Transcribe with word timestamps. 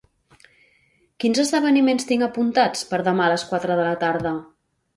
Quins 1.23 1.41
esdeveniments 1.43 2.09
tinc 2.13 2.27
apuntats 2.29 2.89
per 2.95 3.03
demà 3.11 3.29
a 3.29 3.35
les 3.35 3.47
quatre 3.53 3.77
de 3.83 3.87
la 3.91 3.95
tarda? 4.07 4.37